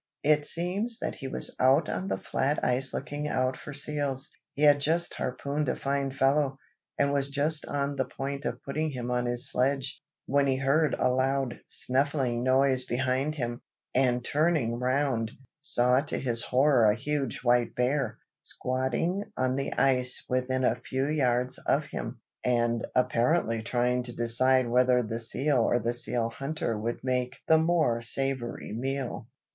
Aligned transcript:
"It 0.23 0.47
seems 0.47 0.97
that 0.97 1.13
he 1.13 1.27
was 1.27 1.55
out 1.59 1.87
on 1.87 2.07
the 2.07 2.17
flat 2.17 2.65
ice 2.65 2.91
looking 2.91 3.27
out 3.27 3.55
for 3.55 3.71
seals. 3.71 4.31
He 4.55 4.63
had 4.63 4.81
just 4.81 5.13
harpooned 5.13 5.69
a 5.69 5.75
fine 5.75 6.09
fellow, 6.09 6.57
and 6.97 7.13
was 7.13 7.29
just 7.29 7.67
on 7.67 7.97
the 7.97 8.05
point 8.07 8.43
of 8.45 8.63
putting 8.63 8.89
him 8.89 9.11
on 9.11 9.27
his 9.27 9.47
sledge, 9.51 10.01
when 10.25 10.47
he 10.47 10.55
heard 10.55 10.95
a 10.97 11.11
loud 11.11 11.59
snuffling 11.67 12.41
noise 12.41 12.83
behind 12.83 13.35
him; 13.35 13.61
and 13.93 14.25
turning 14.25 14.79
round, 14.79 15.33
saw 15.61 16.01
to 16.05 16.17
his 16.17 16.41
horror 16.45 16.89
a 16.89 16.95
huge 16.95 17.41
white 17.43 17.75
bear, 17.75 18.17
squatting 18.41 19.21
on 19.37 19.55
the 19.55 19.71
ice 19.73 20.25
within 20.27 20.63
a 20.63 20.73
few 20.81 21.07
yards 21.07 21.59
of 21.67 21.85
him, 21.85 22.19
and 22.43 22.87
apparently 22.95 23.61
trying 23.61 24.01
to 24.01 24.15
decide 24.15 24.67
whether 24.67 25.03
the 25.03 25.19
seal 25.19 25.59
or 25.59 25.77
the 25.77 25.93
seal 25.93 26.31
hunter 26.31 26.75
would 26.75 27.03
make 27.03 27.37
the 27.47 27.59
more 27.59 28.01
savory 28.01 28.73
meal. 28.73 29.27